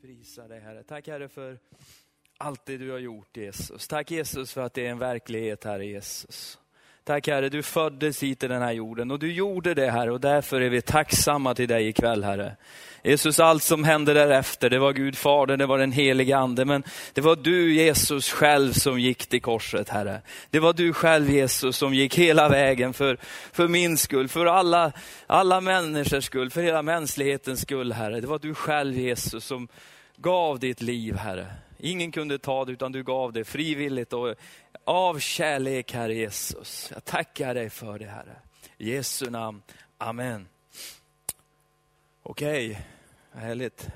[0.00, 0.82] prisar dig Herre.
[0.82, 1.58] Tack Herre för
[2.38, 3.88] allt det du har gjort Jesus.
[3.88, 6.58] Tack Jesus för att det är en verklighet Herre Jesus.
[7.08, 10.20] Tack Herre, du föddes hit till den här jorden och du gjorde det Herre och
[10.20, 12.56] därför är vi tacksamma till dig ikväll Herre.
[13.02, 16.82] Jesus, allt som hände därefter, det var Gud Fader, det var den helige Ande, men
[17.12, 20.20] det var du Jesus själv som gick till korset Herre.
[20.50, 23.18] Det var du själv Jesus som gick hela vägen för,
[23.52, 24.92] för min skull, för alla,
[25.26, 28.20] alla människors skull, för hela mänsklighetens skull Herre.
[28.20, 29.68] Det var du själv Jesus som
[30.16, 31.46] gav ditt liv Herre.
[31.78, 34.34] Ingen kunde ta det utan du gav det frivilligt och
[34.84, 36.90] av kärlek Herre Jesus.
[36.94, 38.36] Jag tackar dig för det Herre.
[38.78, 39.62] I Jesu namn.
[39.98, 40.48] Amen.
[42.22, 42.82] Okej, okay.
[43.32, 43.88] härligt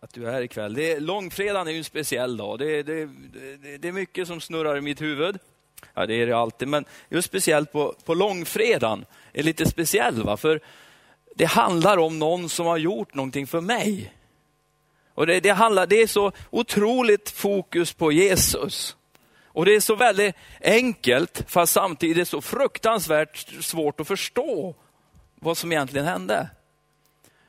[0.00, 0.74] att du är här ikväll.
[0.74, 2.58] Det är, långfredagen är ju en speciell dag.
[2.58, 5.38] Det, det, det, det, är mycket som snurrar i mitt huvud.
[5.94, 10.22] Ja, det är det alltid, men just speciellt på, på långfredagen är lite speciell.
[10.22, 10.36] Va?
[10.36, 10.60] För
[11.34, 14.12] det handlar om någon som har gjort någonting för mig.
[15.16, 18.96] Och det, det, handlar, det är så otroligt fokus på Jesus.
[19.46, 24.74] Och det är så väldigt enkelt, fast samtidigt så fruktansvärt svårt att förstå
[25.34, 26.50] vad som egentligen hände.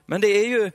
[0.06, 0.72] Men det är ju,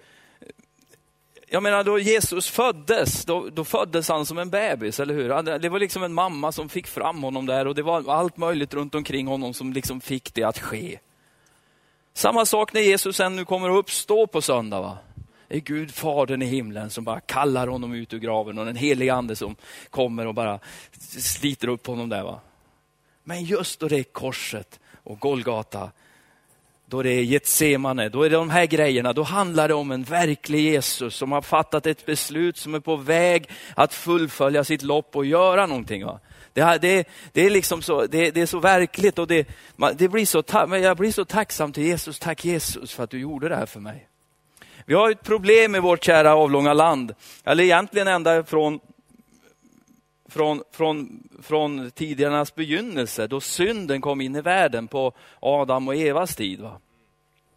[1.48, 5.58] jag menar då Jesus föddes, då, då, föddes han som en bebis, eller hur?
[5.58, 8.74] Det var liksom en mamma som fick fram honom där och det var allt möjligt
[8.74, 10.98] runt omkring honom som liksom fick det att ske.
[12.14, 14.80] Samma sak när Jesus sen nu kommer att uppstå på söndag.
[14.80, 14.98] Va?
[15.52, 18.76] Det är Gud, Fadern i himlen som bara kallar honom ut ur graven och den
[18.76, 19.56] helige ande som
[19.90, 20.58] kommer och bara
[21.18, 22.22] sliter upp honom där.
[22.22, 22.40] Va?
[23.24, 25.90] Men just då det är korset och Golgata,
[26.86, 30.02] då det är Getsemane, då är det de här grejerna, då handlar det om en
[30.02, 35.16] verklig Jesus som har fattat ett beslut, som är på väg att fullfölja sitt lopp
[35.16, 36.04] och göra någonting.
[36.04, 36.20] Va?
[36.52, 39.48] Det, det, det, är liksom så, det, det, är så verkligt och det,
[39.94, 40.42] det blir så,
[40.82, 42.18] jag blir så tacksam till Jesus.
[42.18, 44.08] Tack Jesus för att du gjorde det här för mig.
[44.86, 48.80] Vi har ett problem i vårt kära avlånga land, eller egentligen ända från,
[50.28, 56.36] från, från, från tidernas begynnelse, då synden kom in i världen på Adam och Evas
[56.36, 56.60] tid.
[56.60, 56.80] Va?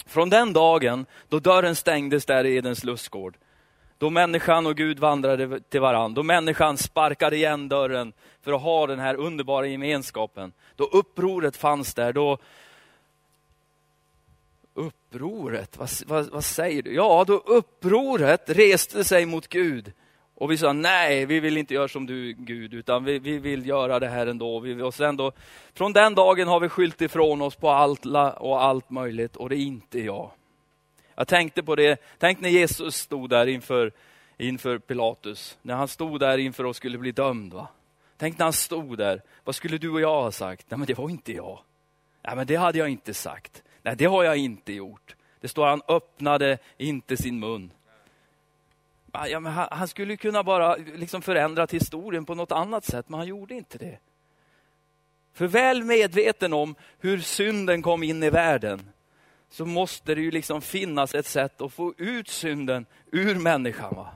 [0.06, 3.38] Från den dagen då dörren stängdes där i Edens lustgård,
[3.98, 8.88] då människan och Gud vandrade till varandra, då människan sparkade igen dörren för att ha
[8.88, 12.38] den här underbara gemenskapen, då upproret fanns där, då,
[14.76, 16.94] upproret, vad, vad, vad, säger du?
[16.94, 19.94] Ja, då upproret reste sig mot Gud.
[20.36, 23.68] Och vi sa nej, vi vill inte göra som du Gud, utan vi, vi vill
[23.68, 24.60] göra det här ändå.
[24.60, 25.32] Vi, och sen då,
[25.74, 28.06] från den dagen har vi skylt ifrån oss på allt
[28.38, 30.32] och allt möjligt och det är inte jag.
[31.16, 33.92] Jag tänkte på det, tänk när Jesus stod där inför,
[34.38, 37.54] inför Pilatus, när han stod där inför och skulle bli dömd.
[37.54, 37.68] Va?
[38.18, 40.66] Tänk när han stod där, vad skulle du och jag ha sagt?
[40.70, 41.60] Nej men det var inte jag.
[42.28, 43.64] Nej men det hade jag inte sagt.
[43.86, 45.16] Nej, det har jag inte gjort.
[45.40, 47.72] Det står han öppnade inte sin mun.
[49.12, 53.20] Ja, men han, han skulle kunna bara liksom förändrat historien på något annat sätt, men
[53.20, 53.98] han gjorde inte det.
[55.34, 58.90] För väl medveten om hur synden kom in i världen,
[59.50, 63.96] så måste det ju liksom finnas ett sätt att få ut synden ur människan.
[63.96, 64.14] Va?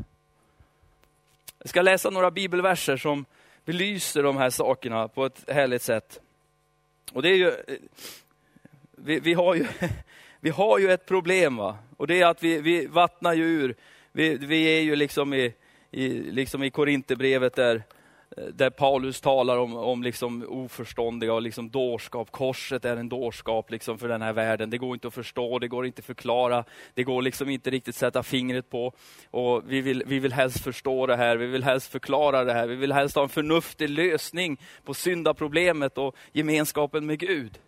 [1.59, 3.25] Jag ska läsa några bibelverser som
[3.65, 6.21] belyser de här sakerna på ett härligt sätt.
[7.13, 7.77] Och det är ju eh,
[9.03, 9.65] vi, vi, har, ju,
[10.39, 11.77] vi har ju ett problem va?
[11.97, 13.75] och det är att vi, vi vattnar ju ur.
[14.11, 15.53] Vi, vi är ju liksom i,
[15.91, 17.83] i, liksom i Korinthierbrevet där,
[18.53, 22.31] där Paulus talar om, om liksom oförståndiga och liksom dårskap.
[22.31, 24.69] Korset är en dårskap liksom för den här världen.
[24.69, 27.95] Det går inte att förstå, det går inte att förklara, det går liksom inte riktigt
[27.95, 28.93] sätta fingret på.
[29.31, 32.67] Och vi, vill, vi vill helst förstå det här, vi vill helst förklara det här,
[32.67, 37.59] vi vill helst ha en förnuftig lösning på syndaproblemet och gemenskapen med Gud.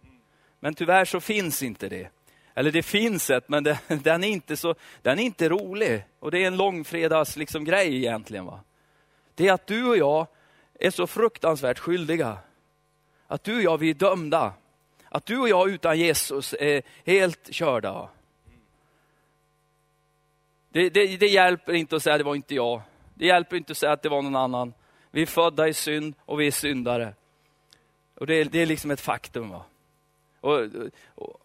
[0.63, 2.09] Men tyvärr så finns inte det.
[2.53, 6.03] Eller det finns ett, men det, den, är inte så, den är inte rolig.
[6.19, 8.45] Och det är en långfredags liksom grej egentligen.
[8.45, 8.59] Va?
[9.35, 10.27] Det är att du och jag
[10.79, 12.37] är så fruktansvärt skyldiga.
[13.27, 14.53] Att du och jag, vi är dömda.
[15.09, 18.09] Att du och jag utan Jesus är helt körda.
[20.69, 22.81] Det, det, det hjälper inte att säga det var inte jag.
[23.13, 24.73] Det hjälper inte att säga att det var någon annan.
[25.11, 27.13] Vi är födda i synd och vi är syndare.
[28.15, 29.49] Och det, det är liksom ett faktum.
[29.49, 29.65] Va?
[30.41, 30.59] Och,
[31.15, 31.41] och,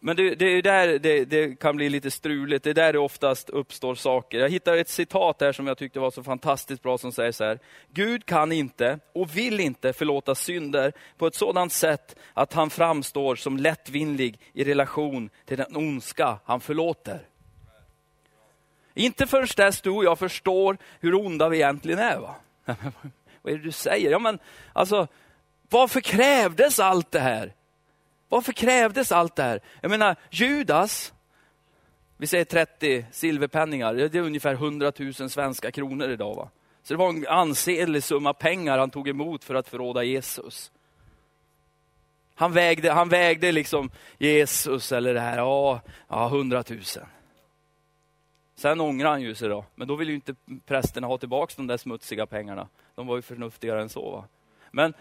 [0.00, 2.98] men det, det är där det, det, kan bli lite struligt, det är där det
[2.98, 4.38] oftast uppstår saker.
[4.38, 7.44] Jag hittade ett citat här som jag tyckte var så fantastiskt bra som säger så
[7.44, 7.58] här.
[7.88, 13.36] Gud kan inte och vill inte förlåta synder på ett sådant sätt att han framstår
[13.36, 17.28] som lättvindig i relation till den ondska han förlåter.
[18.94, 22.18] Inte förrän dess du och jag förstår hur onda vi egentligen är.
[22.18, 22.34] Va?
[23.42, 24.10] Vad är det du säger?
[24.10, 24.38] Ja, men,
[24.72, 25.08] alltså,
[25.70, 27.52] varför krävdes allt det här?
[28.34, 29.60] Varför krävdes allt det här?
[29.80, 31.12] Jag menar, Judas,
[32.16, 36.34] Vi säger 30 silverpenningar, det är ungefär 100 000 svenska kronor idag.
[36.34, 36.50] Va?
[36.82, 40.72] Så det var en ansenlig summa pengar han tog emot för att förråda Jesus.
[42.34, 46.80] Han vägde, han vägde liksom Jesus eller det här, ja, ja 100 000.
[48.54, 50.34] Sen ångrar han ju sig då, men då vill ju inte
[50.66, 52.68] prästerna ha tillbaka de där smutsiga pengarna.
[52.94, 54.10] De var ju förnuftigare än så.
[54.10, 54.24] Va?
[54.70, 54.94] Men,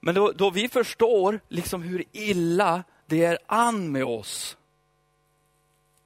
[0.00, 4.56] men då, då vi förstår liksom hur illa det är an med oss.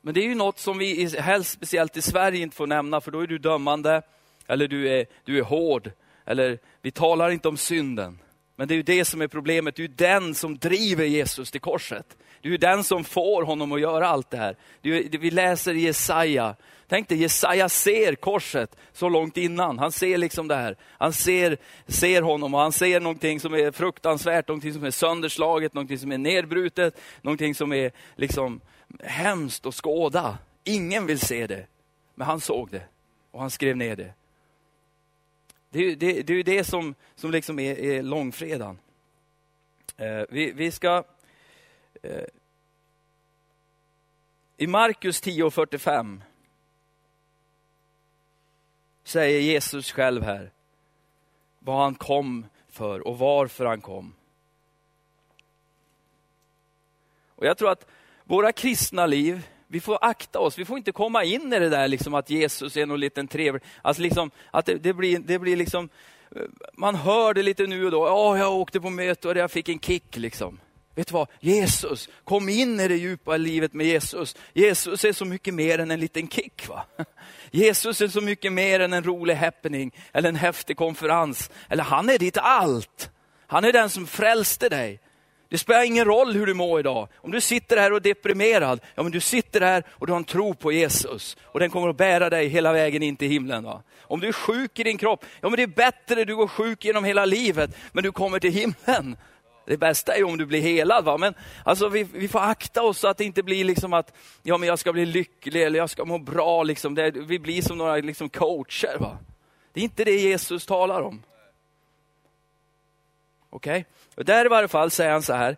[0.00, 3.11] Men det är ju något som vi, helst speciellt i Sverige, inte får nämna, för
[3.11, 4.02] då är du dömande,
[4.46, 5.91] eller du är, du är hård,
[6.25, 8.19] eller vi talar inte om synden.
[8.56, 11.50] Men det är ju det som är problemet, det är ju den som driver Jesus
[11.50, 12.17] till korset.
[12.40, 14.56] Det är ju den som får honom att göra allt det här.
[14.81, 16.56] Det är, vi läser Jesaja.
[16.94, 19.79] Tänk dig, Jesaja ser korset så långt innan.
[19.79, 20.76] Han ser liksom det här.
[20.82, 25.75] Han ser, ser honom och han ser någonting som är fruktansvärt, någonting som är sönderslaget,
[25.75, 28.61] någonting som är nedbrutet, någonting som är liksom
[29.00, 30.38] hemskt att skåda.
[30.64, 31.67] Ingen vill se det,
[32.14, 32.82] men han såg det
[33.31, 34.12] och han skrev ner det.
[35.70, 38.79] Det är ju det, det, är det som, som liksom är, är långfredagen.
[39.97, 41.05] Eh, vi, vi ska...
[42.02, 42.25] Eh,
[44.56, 46.20] I Markus 10.45
[49.05, 50.51] säger Jesus själv här
[51.59, 54.15] vad han kom för och varför han kom.
[57.29, 57.87] Och Jag tror att
[58.25, 61.89] våra kristna liv vi får akta oss, vi får inte komma in i det där
[61.89, 65.57] liksom att Jesus är någon liten trevlig, alltså liksom, att det, det, blir, det blir
[65.57, 65.89] liksom,
[66.73, 69.69] man hör det lite nu och då, ja jag åkte på möte och jag fick
[69.69, 70.59] en kick liksom.
[70.94, 71.29] Vet du vad?
[71.41, 74.37] Jesus, kom in i det djupa livet med Jesus.
[74.52, 76.69] Jesus är så mycket mer än en liten kick.
[76.69, 76.85] va?
[77.50, 81.50] Jesus är så mycket mer än en rolig happening eller en häftig konferens.
[81.69, 83.11] Eller han är ditt allt.
[83.46, 85.00] Han är den som frälste dig.
[85.49, 87.08] Det spelar ingen roll hur du mår idag.
[87.17, 90.19] Om du sitter här och är deprimerad, ja men du sitter här och du har
[90.19, 91.37] en tro på Jesus.
[91.43, 93.64] Och den kommer att bära dig hela vägen in till himlen.
[93.64, 93.82] Va?
[94.00, 96.85] Om du är sjuk i din kropp, ja men det är bättre du går sjuk
[96.85, 99.17] genom hela livet, men du kommer till himlen.
[99.66, 101.05] Det bästa är ju om du blir helad.
[101.05, 101.19] Va?
[101.19, 101.34] Men
[101.64, 104.12] alltså, vi, vi får akta oss så att det inte blir liksom att
[104.43, 106.62] ja, men jag ska bli lycklig eller jag ska må bra.
[106.62, 106.94] Liksom.
[106.94, 108.99] Det, vi blir som några liksom, coacher.
[108.99, 109.19] Va?
[109.72, 111.22] Det är inte det Jesus talar om.
[113.50, 113.81] Okej?
[113.81, 113.84] Okay?
[114.14, 115.56] Och där i varje fall säger han så här.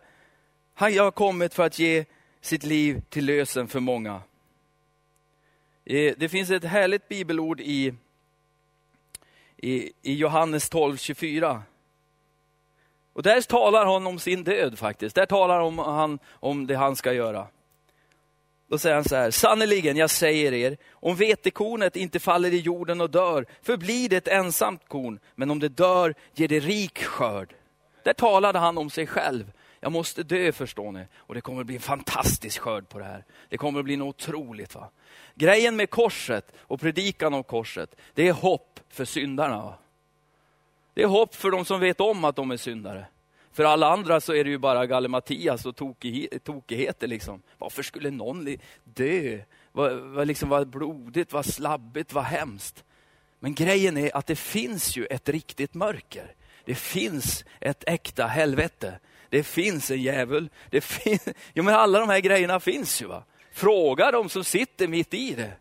[0.73, 2.05] Han har kommit för att ge
[2.41, 4.21] sitt liv till lösen för många.
[5.85, 7.93] Eh, det finns ett härligt bibelord i,
[9.57, 11.63] i, i Johannes 12, 24.
[13.17, 15.15] Och där talar han om sin död faktiskt.
[15.15, 17.47] Där talar han om det han ska göra.
[18.69, 23.01] Då säger han så här, sannerligen jag säger er, om vetekornet inte faller i jorden
[23.01, 27.53] och dör, förblir det ett ensamt korn, men om det dör ger det rik skörd.
[28.03, 29.51] Där talade han om sig själv.
[29.79, 31.05] Jag måste dö förstår ni.
[31.15, 33.25] Och det kommer att bli en fantastisk skörd på det här.
[33.49, 34.75] Det kommer att bli något otroligt.
[34.75, 34.89] Va?
[35.35, 39.57] Grejen med korset och predikan om korset, det är hopp för syndarna.
[39.57, 39.77] Va?
[40.97, 43.05] Det är hopp för de som vet om att de är syndare.
[43.51, 45.75] För alla andra så är det ju bara gallimatias och
[46.43, 47.07] tokigheter.
[47.07, 47.41] Liksom.
[47.57, 49.39] Varför skulle någon dö?
[49.71, 52.83] Vad, vad, liksom, vad blodigt, vad slabbigt, vad hemskt.
[53.39, 56.35] Men grejen är att det finns ju ett riktigt mörker.
[56.65, 58.99] Det finns ett äkta helvete.
[59.29, 60.49] Det finns en djävul.
[60.69, 61.19] Det fin
[61.53, 63.05] jo, men alla de här grejerna finns ju.
[63.05, 63.23] Va?
[63.51, 65.51] Fråga de som sitter mitt i det.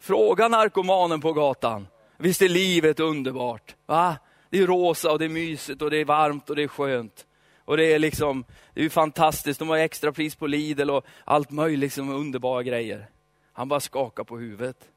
[0.00, 1.86] Fråga narkomanen på gatan.
[2.16, 3.76] Visst är livet underbart?
[3.86, 4.16] Va?
[4.50, 7.26] Det är rosa och det är mysigt och det är varmt och det är skönt.
[7.64, 9.58] Och det är liksom, det är fantastiskt.
[9.58, 13.06] De har extra pris på Lidl och allt möjligt, liksom underbara grejer.
[13.52, 14.88] Han bara skakar på huvudet.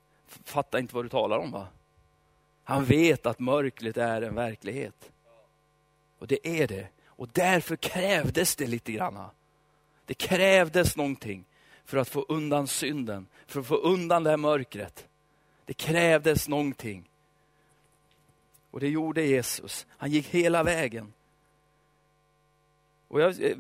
[0.44, 1.68] Fattar inte vad du talar om va?
[2.64, 5.12] Han vet att mörkret är en verklighet.
[6.20, 6.88] Och det är det.
[7.06, 9.20] Och därför krävdes det lite grann.
[10.06, 11.46] Det krävdes någonting
[11.86, 15.08] för att få undan synden, för att få undan det här mörkret.
[15.66, 17.10] Det krävdes någonting.
[18.72, 19.86] Och det gjorde Jesus.
[19.98, 21.14] Han gick hela vägen.
[23.08, 23.58] Och jag, eh,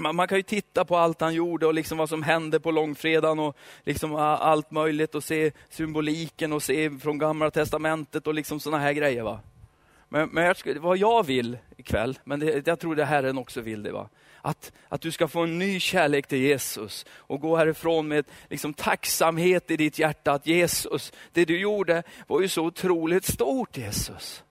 [0.00, 3.38] man kan ju titta på allt han gjorde och liksom vad som hände på långfredagen
[3.38, 8.78] och liksom allt möjligt och se symboliken och se från gamla testamentet och liksom såna
[8.78, 9.22] här grejer.
[9.22, 9.40] Va?
[10.08, 13.82] Men, men jag, vad jag vill ikväll, men det, jag tror det Herren också vill
[13.82, 13.92] det.
[13.92, 14.08] Va?
[14.46, 18.74] Att, att du ska få en ny kärlek till Jesus och gå härifrån med liksom,
[18.74, 24.44] tacksamhet i ditt hjärta att Jesus, det du gjorde var ju så otroligt stort Jesus.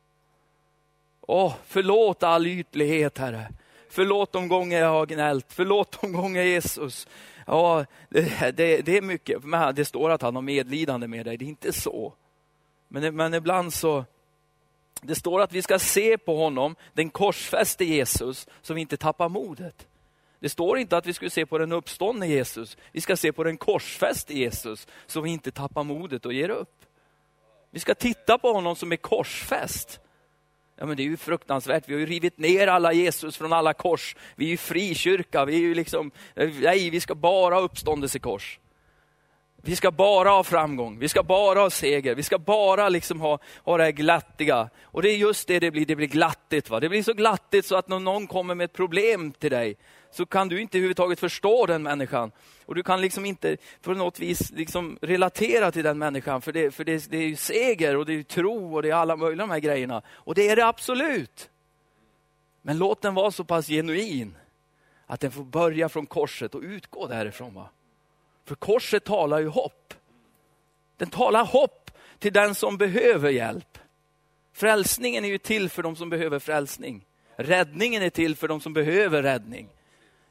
[1.21, 3.47] Åh, förlåt all ytlighet Herre.
[3.89, 5.45] Förlåt de gånger jag har gnällt.
[5.49, 7.07] Förlåt de gånger Jesus.
[7.47, 9.41] Ja, det, det, det är mycket.
[9.75, 11.37] Det står att han har medlidande med dig.
[11.37, 12.13] Det är inte så.
[12.87, 14.05] Men, men ibland så,
[15.01, 19.29] det står att vi ska se på honom, den korsfäste Jesus, så vi inte tappar
[19.29, 19.87] modet.
[20.39, 22.77] Det står inte att vi skulle se på den uppståndne Jesus.
[22.91, 26.85] Vi ska se på den korsfäste Jesus, så vi inte tappar modet och ger upp.
[27.71, 29.99] Vi ska titta på honom som är korsfäst.
[30.75, 31.89] Ja, men det är ju fruktansvärt.
[31.89, 34.15] Vi har ju rivit ner alla Jesus från alla kors.
[34.35, 35.45] Vi är ju frikyrka.
[35.45, 38.59] Vi är ju liksom, nej, vi ska bara ha uppståndelsekors.
[39.65, 43.39] Vi ska bara ha framgång, vi ska bara ha seger, vi ska bara liksom ha,
[43.63, 44.69] ha det här glattiga.
[44.83, 46.69] Och det är just det det blir, det blir glattigt.
[46.69, 46.79] Va?
[46.79, 49.75] Det blir så glattigt så att när någon kommer med ett problem till dig,
[50.11, 52.31] så kan du inte överhuvudtaget förstå den människan.
[52.65, 56.71] Och du kan liksom inte på något vis liksom relatera till den människan, för, det,
[56.71, 59.47] för det, det är ju seger och det är tro och det är alla möjliga
[59.47, 60.01] de här grejerna.
[60.09, 61.49] Och det är det absolut.
[62.61, 64.37] Men låt den vara så pass genuin,
[65.05, 67.53] att den får börja från korset och utgå därifrån.
[67.53, 67.69] Va?
[68.45, 69.93] För korset talar ju hopp.
[70.97, 73.77] Den talar hopp till den som behöver hjälp.
[74.53, 77.05] Frälsningen är ju till för de som behöver frälsning.
[77.35, 79.69] Räddningen är till för de som behöver räddning.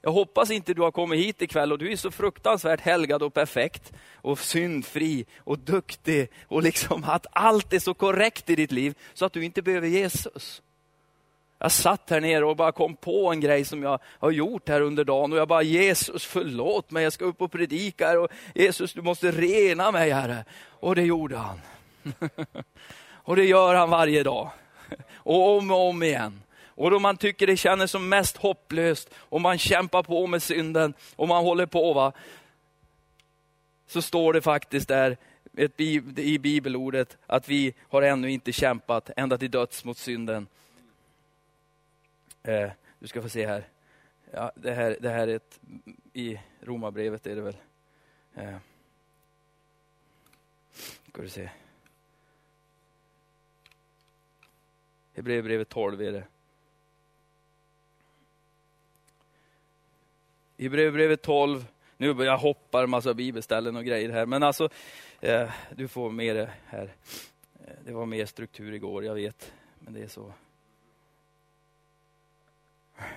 [0.03, 3.35] Jag hoppas inte du har kommit hit ikväll och du är så fruktansvärt helgad och
[3.35, 8.95] perfekt och syndfri och duktig och liksom att allt är så korrekt i ditt liv
[9.15, 10.63] så att du inte behöver Jesus.
[11.63, 14.81] Jag satt här nere och bara kom på en grej som jag har gjort här
[14.81, 18.29] under dagen och jag bara Jesus förlåt mig, jag ska upp och predika här och
[18.55, 20.45] Jesus du måste rena mig Herre.
[20.69, 21.61] Och det gjorde han.
[23.13, 24.51] och det gör han varje dag.
[25.15, 26.43] Och om och om igen.
[26.67, 30.95] Och då man tycker det känns som mest hopplöst och man kämpar på med synden
[31.17, 32.13] och man håller på va.
[33.87, 35.17] Så står det faktiskt där
[36.17, 40.47] i bibelordet att vi har ännu inte kämpat ända till döds mot synden.
[42.43, 43.69] Eh, du ska få se här.
[44.31, 45.61] Ja, det, här det här är ett,
[46.13, 47.57] i Romarbrevet är det väl.
[48.35, 48.57] Eh,
[51.09, 51.51] ska du se.
[55.15, 56.25] Hebreerbrevet 12 är det.
[60.57, 64.69] I Hebreerbrevet 12, nu börjar jag hoppa en massa bibelställen och grejer här, men alltså,
[65.21, 66.95] eh, du får med det här.
[67.65, 70.33] Eh, det var mer struktur igår, jag vet, men det är så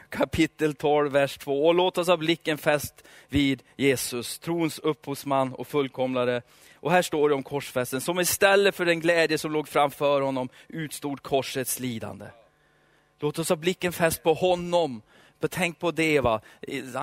[0.10, 1.66] kapitel 12, vers 2.
[1.66, 6.42] Och låt oss ha blicken fäst vid Jesus, trons upphovsman och fullkomlare.
[6.76, 10.50] Och här står det om korsfästen, som istället för den glädje som låg framför honom
[10.68, 12.26] utstod korsets lidande.
[13.20, 15.02] Låt oss ha blicken fäst på honom.
[15.50, 16.20] Tänk på det.
[16.20, 16.42] Va?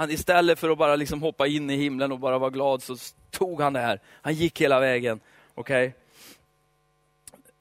[0.09, 2.97] Istället för att bara liksom hoppa in i himlen och bara vara glad så
[3.31, 4.01] tog han det här.
[4.23, 5.21] Han gick hela vägen.
[5.55, 5.93] Okay?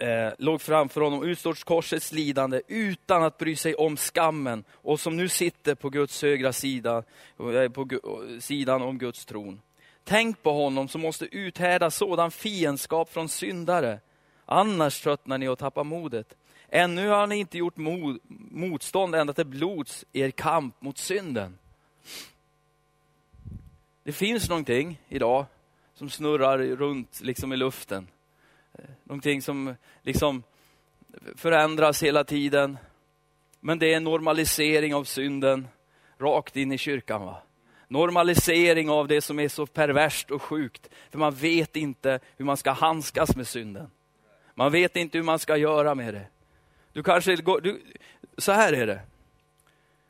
[0.01, 5.17] Eh, låg framför honom, utstått korsets lidande utan att bry sig om skammen och som
[5.17, 7.03] nu sitter på Guds högra sida,
[7.39, 7.87] eh, på
[8.39, 9.61] sidan om Guds tron.
[10.03, 13.99] Tänk på honom som måste uthärda sådan fiendskap från syndare.
[14.45, 16.35] Annars tröttnar ni och tappar modet.
[16.69, 18.19] Ännu har ni inte gjort mod,
[18.51, 21.57] motstånd ända till blods er kamp mot synden.
[24.03, 25.45] Det finns någonting idag
[25.93, 28.07] som snurrar runt liksom i luften.
[29.03, 30.43] Någonting som liksom
[31.35, 32.77] förändras hela tiden.
[33.59, 35.67] Men det är en normalisering av synden
[36.17, 37.25] rakt in i kyrkan.
[37.25, 37.37] Va?
[37.87, 40.89] Normalisering av det som är så perverst och sjukt.
[41.09, 43.91] För man vet inte hur man ska handskas med synden.
[44.55, 46.25] Man vet inte hur man ska göra med det.
[46.93, 47.81] Du kanske går, du,
[48.37, 48.99] så här är det.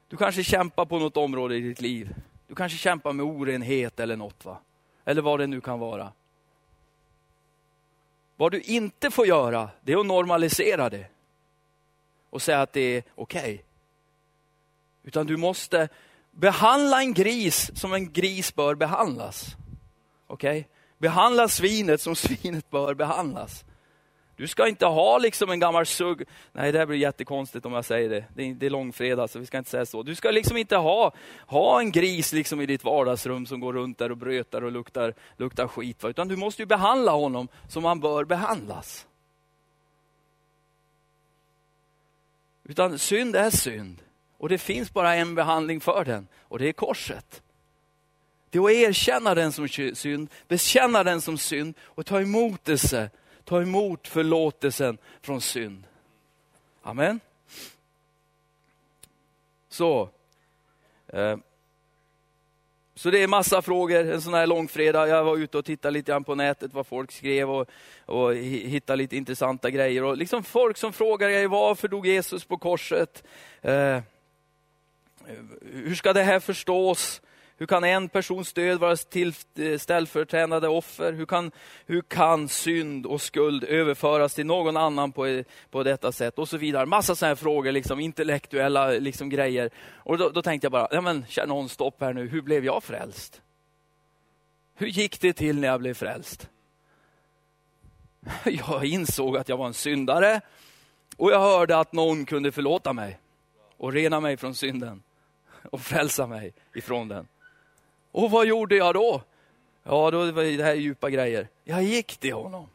[0.08, 2.16] Du kanske kämpar på något område i ditt liv.
[2.48, 4.46] Du kanske kämpar med orenhet eller något.
[4.46, 4.58] va?
[5.06, 6.12] Eller vad det nu kan vara.
[8.42, 11.06] Vad du inte får göra, det är att normalisera det.
[12.30, 13.42] Och säga att det är okej.
[13.42, 13.60] Okay.
[15.04, 15.90] Utan du måste
[16.32, 19.46] behandla en gris som en gris bör behandlas.
[20.28, 20.60] Okej?
[20.60, 20.64] Okay?
[20.98, 23.66] Behandla svinet som svinet bör behandlas.
[24.42, 26.24] Du ska inte ha liksom en gammal sugg.
[26.52, 28.26] Nej, det här blir jättekonstigt om jag säger det.
[28.36, 30.04] Det är, det är långfredag, så vi ska inte säga så.
[30.04, 31.14] Du ska liksom inte ha,
[31.48, 35.14] ha en gris liksom i ditt vardagsrum som går runt där och brötar och luktar,
[35.38, 36.04] luktar skit.
[36.04, 36.10] Va?
[36.10, 39.08] Utan du måste ju behandla honom som han bör behandlas.
[42.64, 44.02] Utan synd är synd.
[44.38, 47.42] Och det finns bara en behandling för den, och det är korset.
[48.50, 52.78] Det är att erkänna den som synd, bekänna den som synd och ta emot det
[53.44, 55.84] Ta emot förlåtelsen från synd.
[56.82, 57.20] Amen.
[59.70, 60.10] Så.
[61.08, 61.38] Eh,
[62.96, 65.08] så det är massa frågor en sån här långfredag.
[65.08, 67.70] Jag var ute och tittade lite grann på nätet vad folk skrev och,
[68.06, 70.04] och hittade lite intressanta grejer.
[70.04, 73.24] Och liksom folk som frågar varför dog Jesus på korset?
[73.62, 74.00] Eh,
[75.62, 77.22] hur ska det här förstås?
[77.62, 79.34] Hur kan en persons död vara till
[79.80, 81.14] ställföreträdande offer?
[81.14, 81.52] Hur kan,
[81.86, 86.40] hur kan synd och skuld överföras till någon annan på, på detta sätt?
[86.40, 86.86] Och så vidare.
[86.86, 89.70] Massa sådana här frågor, liksom, intellektuella liksom, grejer.
[89.96, 92.66] Och då, då tänkte jag bara, ja men känn någon stopp här nu, hur blev
[92.66, 93.42] jag frälst?
[94.76, 96.50] Hur gick det till när jag blev frälst?
[98.44, 100.42] Jag insåg att jag var en syndare
[101.18, 103.20] och jag hörde att någon kunde förlåta mig
[103.78, 105.04] och rena mig från synden
[105.72, 107.28] och frälsa mig ifrån den.
[108.12, 109.22] Och vad gjorde jag då?
[109.84, 111.48] Ja, då var det här djupa grejer.
[111.64, 112.70] Jag gick till honom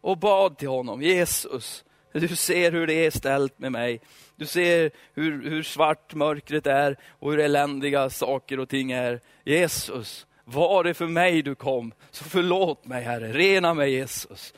[0.00, 1.02] och bad till honom.
[1.02, 4.00] Jesus, du ser hur det är ställt med mig.
[4.36, 9.20] Du ser hur, hur svart mörkret är och hur eländiga saker och ting är.
[9.44, 11.92] Jesus, var det för mig du kom?
[12.10, 14.54] Så förlåt mig Herre, rena mig Jesus.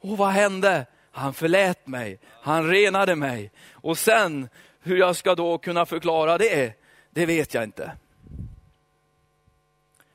[0.00, 0.86] Och vad hände?
[1.10, 3.50] Han förlät mig, han renade mig.
[3.72, 4.48] Och sen,
[4.82, 6.72] hur jag ska då kunna förklara det,
[7.10, 7.92] det vet jag inte.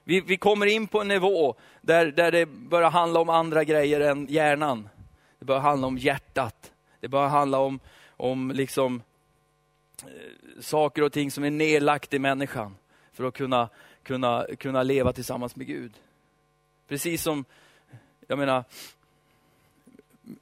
[0.04, 4.00] Vi, vi kommer in på en nivå där, där det börjar handla om andra grejer
[4.00, 4.90] än hjärnan.
[5.40, 6.72] Det börjar handla om hjärtat.
[7.00, 9.02] Det börjar handla om, om liksom,
[10.02, 12.76] eh, saker och ting som är nedlagt i människan
[13.14, 13.70] för att kunna,
[14.04, 15.94] kunna, kunna leva tillsammans med Gud.
[16.88, 17.46] Precis som,
[18.28, 18.64] jag menar,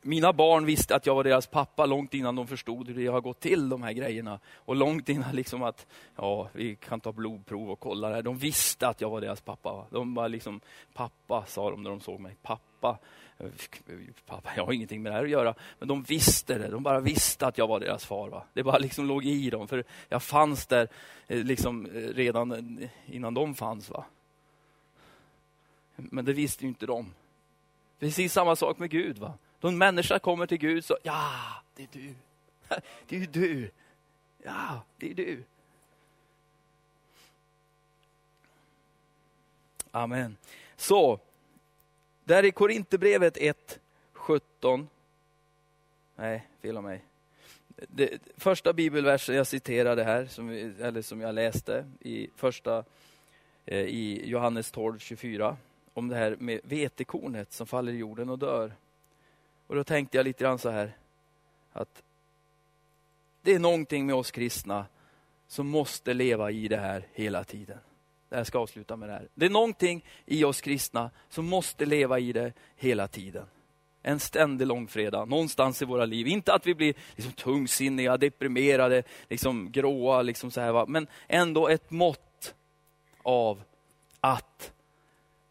[0.02, 3.22] mina barn visste att jag var deras pappa långt innan de förstod hur det har
[3.22, 4.40] gått till, de här grejerna.
[4.56, 8.22] Och långt innan liksom att, ja, vi kan ta blodprov och kolla det här.
[8.22, 9.86] De visste att jag var deras pappa.
[9.90, 10.62] De var liksom,
[10.94, 12.36] pappa, sa de när de såg mig.
[12.42, 12.98] Pappa.
[13.38, 15.54] Eh, eh, pappa, jag har ingenting med det här att göra.
[15.80, 16.68] Men de visste det.
[16.68, 18.30] De bara visste att jag var deras far.
[18.30, 18.44] Va?
[18.54, 19.68] Det bara liksom låg i dem.
[19.68, 20.88] För jag fanns där
[21.28, 23.90] eh, liksom redan innan de fanns.
[23.90, 24.06] Va?
[25.96, 27.14] Men det visste ju inte de.
[28.00, 29.18] Precis samma sak med Gud.
[29.18, 31.32] va då en människa kommer till Gud så, ja,
[31.76, 32.14] det är du.
[33.08, 33.72] Det är ju du.
[34.44, 35.44] Ja, det är du.
[39.92, 40.38] Amen.
[40.76, 41.20] Så,
[42.24, 43.80] där i Korinthierbrevet 1,
[44.14, 44.90] 17.
[46.16, 47.04] Nej, fel av mig.
[47.88, 50.50] Det, första bibelversen jag citerade här, som,
[50.80, 52.84] eller som jag läste i första
[53.66, 55.58] eh, i Johannes 12, 24.
[55.94, 58.74] Om det här med vetekornet som faller i jorden och dör.
[59.72, 60.98] Och då tänkte jag lite grann så här,
[61.74, 62.04] att
[63.42, 64.86] det är någonting med oss kristna
[65.48, 67.78] som måste leva i det här hela tiden.
[68.30, 69.28] Jag ska avsluta med det här.
[69.34, 73.46] Det är någonting i oss kristna som måste leva i det hela tiden.
[74.02, 76.28] En ständig långfredag, någonstans i våra liv.
[76.28, 80.86] Inte att vi blir liksom tungsinniga, deprimerade, liksom gråa, liksom så här, va?
[80.88, 82.56] men ändå ett mått
[83.24, 83.64] av
[84.20, 84.74] att,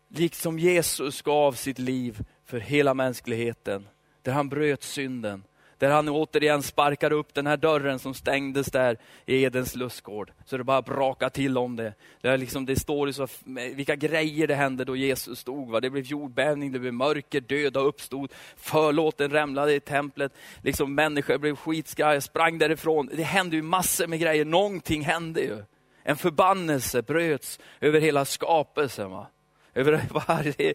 [0.09, 3.87] liksom Jesus gav sitt liv för hela mänskligheten,
[4.23, 5.45] där han bröt synden.
[5.81, 10.33] Där han återigen sparkar upp den här dörren som stängdes där i Edens lustgård.
[10.45, 11.95] Så det bara brakar till om det.
[12.21, 13.27] Det, liksom, det står ju så,
[13.75, 15.71] vilka grejer det hände då Jesus stod.
[15.71, 15.81] Va?
[15.81, 20.33] Det blev jordbävning, det blev mörker, döda uppstod, förlåten rämlade i templet.
[20.63, 23.11] Liksom, människor blev skitskraja, sprang därifrån.
[23.13, 25.65] Det hände ju massor med grejer, någonting hände ju.
[26.03, 29.11] En förbannelse bröts över hela skapelsen.
[29.11, 29.27] Va?
[29.75, 30.75] Över varje,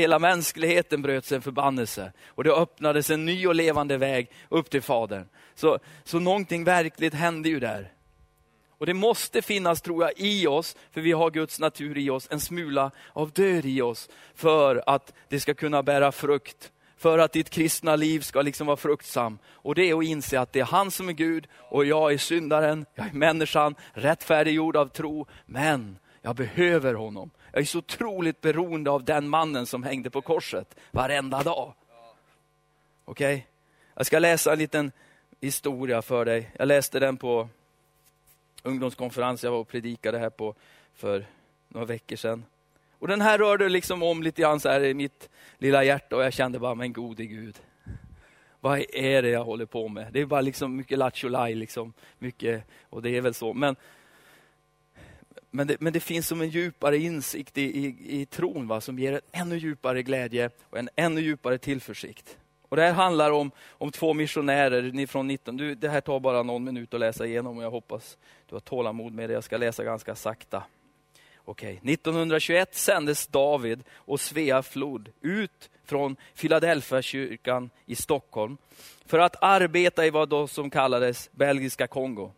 [0.00, 2.12] hela mänskligheten bröts en förbannelse.
[2.26, 5.28] Och det öppnades en ny och levande väg upp till Fadern.
[5.54, 7.92] Så, så någonting verkligt hände ju där.
[8.78, 12.28] Och det måste finnas, tror jag, i oss, för vi har Guds natur i oss,
[12.30, 16.72] en smula av död i oss, för att det ska kunna bära frukt.
[16.96, 19.38] För att ditt kristna liv ska liksom vara fruktsam.
[19.46, 22.18] Och det är att inse att det är han som är Gud och jag är
[22.18, 25.26] syndaren, jag är människan, rättfärdiggjord av tro.
[25.46, 27.30] Men jag behöver honom.
[27.52, 31.74] Jag är så otroligt beroende av den mannen som hängde på korset varenda dag.
[33.04, 33.34] Okej?
[33.34, 33.42] Okay?
[33.94, 34.92] Jag ska läsa en liten
[35.40, 36.50] historia för dig.
[36.58, 37.48] Jag läste den på
[38.62, 40.54] ungdomskonferens jag var och predikade här på
[40.94, 41.26] för
[41.68, 42.44] några veckor sedan.
[42.98, 46.22] Och den här rörde liksom om lite grann så här i mitt lilla hjärta och
[46.22, 47.56] jag kände bara, men gode Gud.
[48.60, 50.06] Vad är det jag håller på med?
[50.12, 51.92] Det är bara liksom mycket lattjo liksom.
[52.18, 53.54] Mycket, och det är väl så.
[53.54, 53.76] Men
[55.50, 58.98] men det, men det finns som en djupare insikt i, i, i tron va, som
[58.98, 62.36] ger en ännu djupare glädje och en ännu djupare tillförsikt.
[62.68, 65.56] Och Det här handlar om, om två missionärer från 19...
[65.56, 68.60] Du, det här tar bara någon minut att läsa igenom och jag hoppas du har
[68.60, 69.34] tålamod med det.
[69.34, 70.62] Jag ska läsa ganska sakta.
[71.44, 71.80] Okej.
[71.84, 78.56] 1921 sändes David och Svea Flod ut från Philadelphia kyrkan i Stockholm
[79.06, 82.32] för att arbeta i vad då som kallades Belgiska Kongo.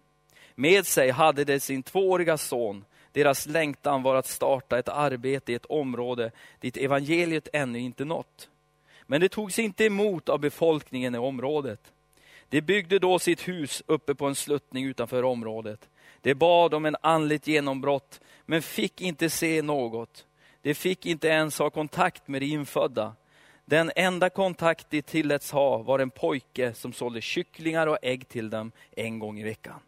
[0.55, 5.55] Med sig hade de sin tvååriga son deras längtan var att starta ett arbete i
[5.55, 8.49] ett område dit evangeliet ännu inte nått.
[9.07, 11.93] Men det togs inte emot av befolkningen i området.
[12.49, 15.89] De byggde då sitt hus uppe på en sluttning utanför området.
[16.21, 20.27] De bad om en andligt genombrott, men fick inte se något.
[20.63, 23.15] De fick inte ens ha kontakt med de infödda.
[23.65, 28.51] Den enda kontakt de tilläts ha var en pojke som sålde kycklingar och ägg till
[28.51, 29.81] dem en gång i veckan.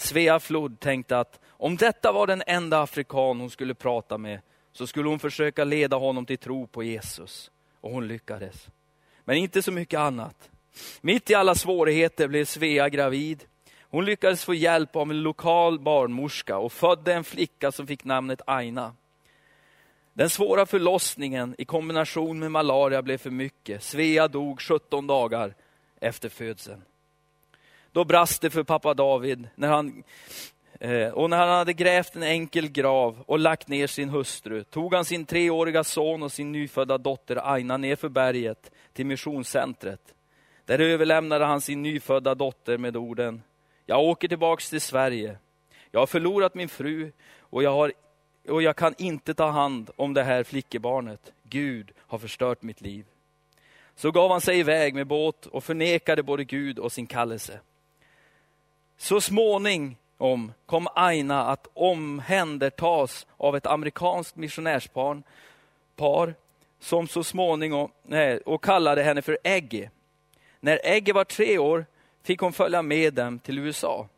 [0.00, 4.40] Svea Flod tänkte att om detta var den enda afrikan hon skulle prata med,
[4.72, 7.50] så skulle hon försöka leda honom till tro på Jesus.
[7.80, 8.68] Och hon lyckades.
[9.24, 10.50] Men inte så mycket annat.
[11.00, 13.44] Mitt i alla svårigheter blev Svea gravid.
[13.82, 18.40] Hon lyckades få hjälp av en lokal barnmorska och födde en flicka som fick namnet
[18.46, 18.94] Aina.
[20.12, 23.82] Den svåra förlossningen i kombination med malaria blev för mycket.
[23.82, 25.54] Svea dog 17 dagar
[26.00, 26.82] efter födseln.
[27.92, 30.02] Då brast det för pappa David när han,
[30.80, 34.94] eh, och när han hade grävt en enkel grav och lagt ner sin hustru tog
[34.94, 40.14] han sin treåriga son och sin nyfödda dotter Aina ner för berget till missionscentret.
[40.64, 43.42] Där överlämnade han sin nyfödda dotter med orden,
[43.86, 45.36] jag åker tillbaks till Sverige.
[45.90, 47.92] Jag har förlorat min fru och jag, har,
[48.48, 51.32] och jag kan inte ta hand om det här flickebarnet.
[51.42, 53.06] Gud har förstört mitt liv.
[53.94, 57.60] Så gav han sig iväg med båt och förnekade både Gud och sin kallelse.
[59.02, 65.22] Så småningom kom Aina att omhändertas av ett amerikanskt missionärspar
[65.96, 66.34] par,
[66.80, 69.90] som så småningom, nej, och kallade henne för Eggie.
[70.60, 71.86] När Eggie var tre år
[72.22, 74.08] fick hon följa med dem till USA.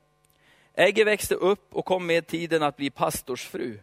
[0.74, 3.78] Eggie växte upp och kom med tiden att bli pastorsfru.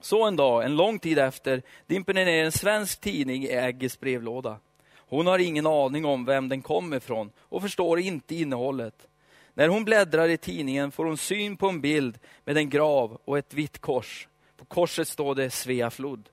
[0.00, 4.00] Så en dag, en lång tid efter, dimper det ner en svensk tidning i Eggies
[4.00, 4.56] brevlåda.
[4.96, 9.06] Hon har ingen aning om vem den kommer ifrån och förstår inte innehållet.
[9.54, 13.38] När hon bläddrar i tidningen får hon syn på en bild med en grav och
[13.38, 14.28] ett vitt kors.
[14.56, 16.28] På korset står det Svea flod.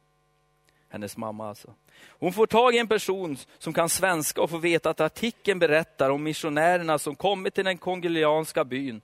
[0.89, 1.73] Hennes mamma alltså.
[2.07, 6.09] Hon får tag i en person som kan svenska och får veta att artikeln berättar
[6.09, 9.01] om missionärerna som kommit till den kongolianska byn.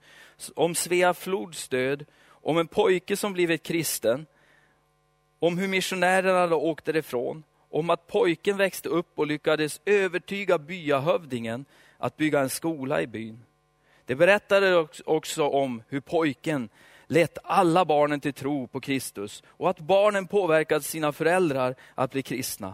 [0.55, 4.25] Om Svea Flods död, om en pojke som blivit kristen,
[5.39, 11.65] om hur missionärerna åkte därifrån, om att pojken växte upp och lyckades övertyga byahövdingen
[11.97, 13.43] att bygga en skola i byn.
[14.05, 16.69] Det berättade också om hur pojken
[17.07, 22.23] lett alla barnen till tro på Kristus och att barnen påverkat sina föräldrar att bli
[22.23, 22.73] kristna.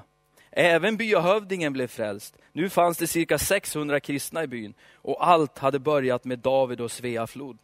[0.51, 2.37] Även byahövdingen blev frälst.
[2.51, 6.91] Nu fanns det cirka 600 kristna i byn och allt hade börjat med David och
[6.91, 7.57] Svea flod.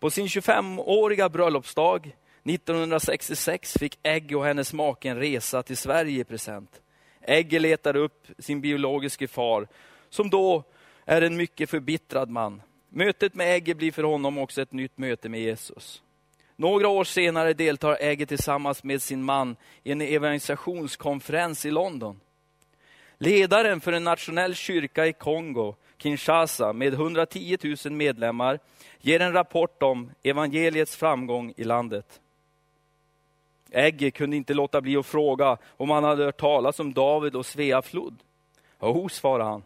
[0.00, 6.24] På sin 25-åriga bröllopsdag 1966 fick Egge och hennes make en resa till Sverige i
[6.24, 6.80] present.
[7.20, 9.68] Egge letade upp sin biologiske far,
[10.10, 10.64] som då
[11.04, 12.62] är en mycket förbittrad man.
[12.88, 16.02] Mötet med Ägge blir för honom också ett nytt möte med Jesus.
[16.56, 22.20] Några år senare deltar Ägge tillsammans med sin man i en evangelisationskonferens i London.
[23.18, 28.58] Ledaren för en nationell kyrka i Kongo, Kinshasa, med 110 000 medlemmar,
[29.00, 32.20] ger en rapport om evangeliets framgång i landet.
[33.70, 37.46] Ägge kunde inte låta bli att fråga om han hade hört talas om David och
[37.46, 38.16] Svea flod.
[38.80, 39.62] Jo, svarade han.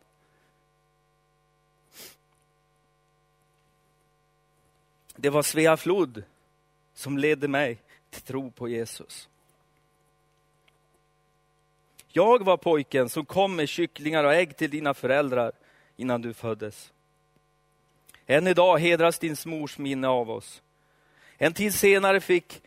[5.16, 6.22] Det var Svea flod
[6.94, 7.78] som ledde mig
[8.10, 9.28] till tro på Jesus.
[12.08, 15.52] Jag var pojken som kom med kycklingar och ägg till dina föräldrar
[15.96, 16.92] innan du föddes.
[18.26, 20.62] Än idag hedras din mors minne av oss.
[21.38, 22.62] En tid senare fick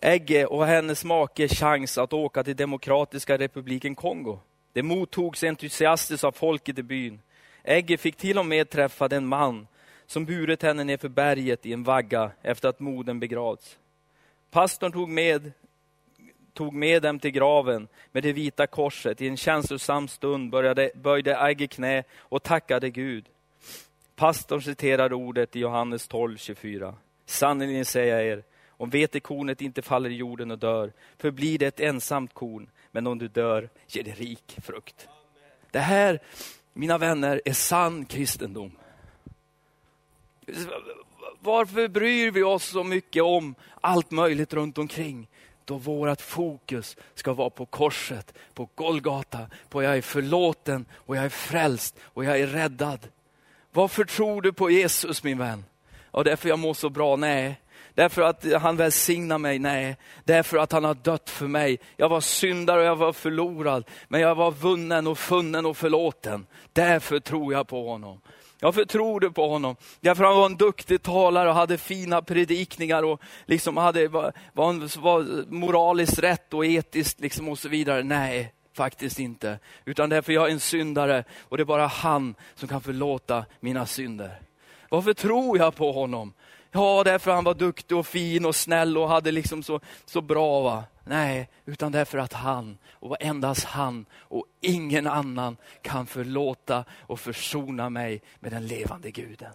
[0.00, 4.38] Egge och hennes make chans att åka till Demokratiska republiken Kongo.
[4.72, 7.20] Det mottogs entusiastiskt av folket i byn.
[7.64, 9.66] Egge fick till och med träffa den man
[10.10, 13.78] som burit henne ner för berget i en vagga efter att modern begravts.
[14.50, 15.52] Pastorn tog med,
[16.52, 19.20] tog med dem till graven med det vita korset.
[19.20, 23.24] I en känslosam stund började, böjde Agge knä och tackade Gud.
[24.16, 26.94] Pastorn citerade ordet i Johannes 12, 24.
[27.26, 31.80] Sannerligen säger jag er, om vetekornet inte faller i jorden och dör, förblir det ett
[31.80, 35.08] ensamt korn, men om du dör ger det rik frukt.
[35.70, 36.20] Det här,
[36.72, 38.72] mina vänner, är sann kristendom.
[41.40, 45.28] Varför bryr vi oss så mycket om allt möjligt runt omkring?
[45.64, 51.24] Då vårt fokus ska vara på korset, på Golgata, på jag är förlåten och jag
[51.24, 53.08] är frälst och jag är räddad.
[53.72, 55.64] Varför tror du på Jesus min vän?
[56.10, 57.16] Och därför jag mår så bra?
[57.16, 57.60] Nej.
[57.94, 59.58] Därför att han välsignar mig?
[59.58, 59.96] Nej.
[60.24, 61.78] Därför att han har dött för mig.
[61.96, 63.84] Jag var syndare och jag var förlorad.
[64.08, 66.46] Men jag var vunnen och funnen och förlåten.
[66.72, 68.20] Därför tror jag på honom.
[68.60, 69.76] Jag förtrodde på honom.
[70.00, 75.00] Därför han var en duktig talare och hade fina predikningar och liksom hade, var, var,
[75.00, 78.02] var moraliskt rätt och etiskt liksom och så vidare.
[78.02, 79.58] Nej, faktiskt inte.
[79.84, 83.86] Utan därför jag är en syndare och det är bara han som kan förlåta mina
[83.86, 84.40] synder.
[84.88, 86.32] Varför tror jag på honom?
[86.72, 90.60] Ja, därför han var duktig och fin och snäll och hade liksom så, så bra.
[90.60, 90.84] va?
[91.10, 97.90] Nej, utan därför att han och endast han och ingen annan kan förlåta och försona
[97.90, 99.52] mig med den levande guden.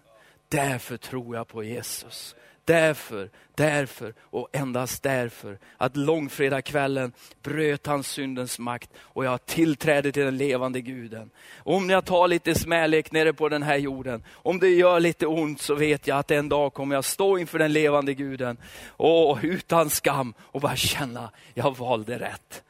[0.49, 2.35] Därför tror jag på Jesus.
[2.65, 7.11] Därför, därför och endast därför att långfredagskvällen
[7.43, 11.29] bröt han syndens makt och jag har tillträde till den levande guden.
[11.57, 15.61] Om jag tar lite smälek nere på den här jorden, om det gör lite ont
[15.61, 19.89] så vet jag att en dag kommer jag stå inför den levande guden och utan
[19.89, 22.63] skam och bara känna, jag valde rätt.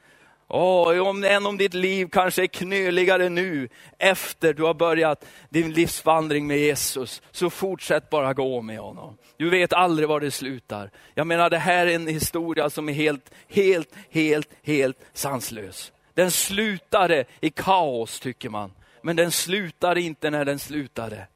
[0.47, 5.73] Oh, om, än om ditt liv kanske är knöligare nu, efter du har börjat din
[5.73, 9.17] livsvandring med Jesus, så fortsätt bara gå med honom.
[9.37, 10.91] Du vet aldrig var det slutar.
[11.13, 15.91] Jag menar, det här är en historia som är helt, helt, helt, helt sanslös.
[16.13, 18.71] Den slutade i kaos, tycker man.
[19.01, 21.27] Men den slutar inte när den slutade.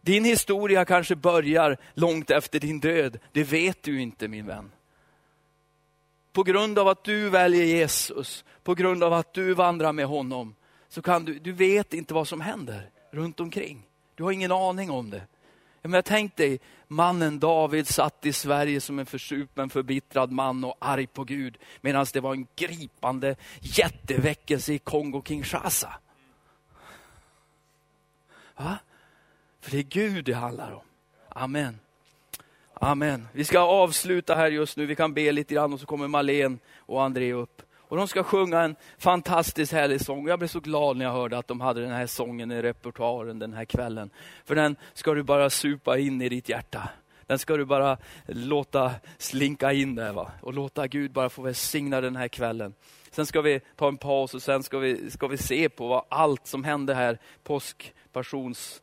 [0.00, 3.18] Din historia kanske börjar långt efter din död.
[3.32, 4.70] Det vet du inte, min vän
[6.36, 10.54] på grund av att du väljer Jesus, på grund av att du vandrar med honom,
[10.88, 13.82] så kan du, du vet inte vad som händer runt omkring.
[14.14, 15.26] Du har ingen aning om det.
[15.82, 21.06] Jag tänk dig, mannen David satt i Sverige som en försupen, förbittrad man och arg
[21.06, 25.92] på Gud, medan det var en gripande jätteväckelse i Kongo-Kinshasa.
[28.56, 28.78] Va?
[29.60, 30.84] För det är Gud det handlar om.
[31.28, 31.78] Amen.
[32.80, 33.28] Amen.
[33.32, 34.86] Vi ska avsluta här just nu.
[34.86, 37.62] Vi kan be lite grann och så kommer Malen och André upp.
[37.88, 40.28] Och de ska sjunga en fantastiskt härlig sång.
[40.28, 43.38] Jag blev så glad när jag hörde att de hade den här sången i repertoaren
[43.38, 44.10] den här kvällen.
[44.44, 46.88] För den ska du bara supa in i ditt hjärta.
[47.26, 50.32] Den ska du bara låta slinka in där va?
[50.40, 52.74] och låta Gud bara få välsigna den här kvällen.
[53.10, 56.04] Sen ska vi ta en paus och sen ska vi, ska vi se på vad
[56.08, 58.82] allt som hände här, påsk, passions,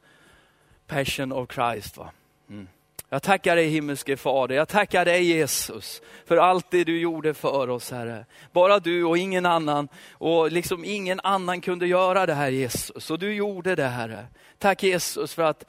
[0.87, 1.97] passion of Christ.
[1.97, 2.11] Va?
[2.49, 2.67] Mm.
[3.09, 7.69] Jag tackar dig himmelske Fader, jag tackar dig Jesus för allt det du gjorde för
[7.69, 8.25] oss Herre.
[8.51, 13.19] Bara du och ingen annan och liksom ingen annan kunde göra det här Jesus och
[13.19, 14.25] du gjorde det Herre.
[14.57, 15.65] Tack Jesus för att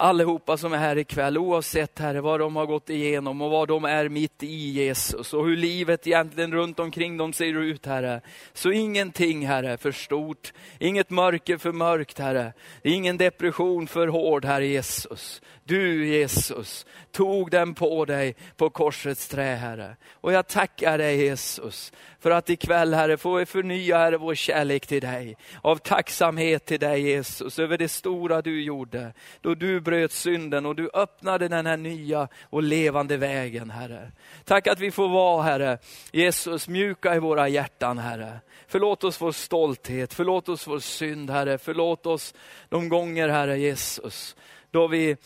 [0.00, 3.84] allihopa som är här ikväll, oavsett Herre vad de har gått igenom och vad de
[3.84, 8.20] är mitt i Jesus och hur livet egentligen runt omkring dem ser ut Herre.
[8.52, 14.66] Så ingenting Herre för stort, inget mörker för mörkt Herre, ingen depression för hård Herre
[14.66, 15.42] Jesus.
[15.64, 19.96] Du Jesus tog den på dig på korsets trä Herre.
[20.12, 24.86] Och jag tackar dig Jesus för att ikväll Herre får vi förnya Herre vår kärlek
[24.86, 25.36] till dig.
[25.62, 29.12] Av tacksamhet till dig Jesus över det stora du gjorde.
[29.40, 34.12] Då du bröt synden och du öppnade den här nya och levande vägen Herre.
[34.44, 35.78] Tack att vi får vara Herre,
[36.12, 38.40] Jesus mjuka i våra hjärtan Herre.
[38.66, 42.34] Förlåt oss vår stolthet, förlåt oss vår synd Herre, förlåt oss
[42.68, 44.36] de gånger Herre Jesus,
[44.70, 45.16] då vi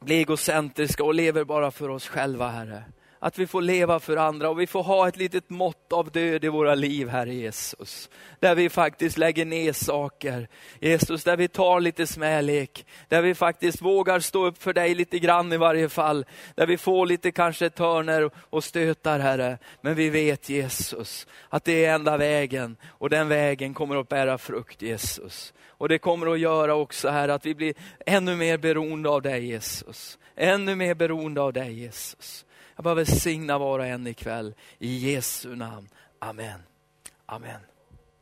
[0.00, 2.84] blir egocentriska och lever bara för oss själva Herre.
[3.24, 6.44] Att vi får leva för andra och vi får ha ett litet mått av död
[6.44, 8.10] i våra liv, Herre Jesus.
[8.40, 10.48] Där vi faktiskt lägger ner saker.
[10.80, 12.86] Jesus, där vi tar lite smälek.
[13.08, 16.26] Där vi faktiskt vågar stå upp för dig lite grann i varje fall.
[16.54, 19.58] Där vi får lite kanske törner och stötar, Herre.
[19.80, 24.38] Men vi vet Jesus, att det är enda vägen och den vägen kommer att bära
[24.38, 25.54] frukt, Jesus.
[25.68, 27.74] Och det kommer att göra också här att vi blir
[28.06, 30.18] ännu mer beroende av dig Jesus.
[30.36, 32.44] Ännu mer beroende av dig Jesus.
[32.76, 34.54] Jag bara välsigna var och en ikväll.
[34.78, 35.88] I Jesu namn.
[36.18, 36.60] Amen.
[37.26, 37.60] Amen.